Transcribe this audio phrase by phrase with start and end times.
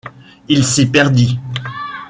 [0.49, 1.39] Il s’y perdit.